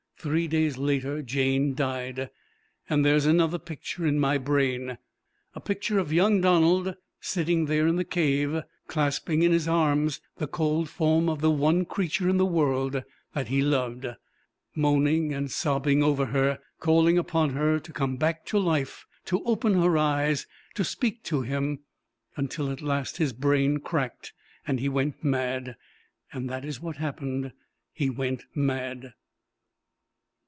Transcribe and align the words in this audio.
Three 0.23 0.47
days 0.47 0.77
later 0.77 1.23
Jane 1.23 1.73
died. 1.73 2.29
And 2.87 3.03
there 3.03 3.15
is 3.15 3.25
another 3.25 3.57
picture 3.57 4.05
in 4.05 4.19
my 4.19 4.37
brain 4.37 4.99
a 5.55 5.59
picture 5.59 5.97
of 5.97 6.13
young 6.13 6.41
Donald 6.41 6.95
sitting 7.19 7.65
there 7.65 7.87
in 7.87 7.95
the 7.95 8.03
cave, 8.05 8.61
clasping 8.85 9.41
in 9.41 9.51
his 9.51 9.67
arms 9.67 10.21
the 10.37 10.45
cold 10.45 10.89
form 10.89 11.27
of 11.27 11.41
the 11.41 11.49
one 11.49 11.85
creature 11.85 12.29
in 12.29 12.37
the 12.37 12.45
world 12.45 13.03
that 13.33 13.47
he 13.47 13.63
loved; 13.63 14.05
moaning 14.75 15.33
and 15.33 15.49
sobbing 15.49 16.03
over 16.03 16.27
her, 16.27 16.59
calling 16.79 17.17
upon 17.17 17.55
her 17.55 17.79
to 17.79 17.91
come 17.91 18.15
back 18.17 18.45
to 18.45 18.59
life, 18.59 19.07
to 19.25 19.43
open 19.43 19.73
her 19.73 19.97
eyes, 19.97 20.45
to 20.75 20.83
speak 20.83 21.23
to 21.23 21.41
him 21.41 21.79
until 22.37 22.69
at 22.71 22.83
last 22.83 23.17
his 23.17 23.33
brain 23.33 23.79
cracked 23.79 24.33
and 24.67 24.79
he 24.79 24.87
went 24.87 25.23
mad. 25.23 25.77
That 26.31 26.63
is 26.63 26.79
what 26.79 26.97
happened. 26.97 27.53
He 27.91 28.11
went 28.11 28.43
mad." 28.53 29.13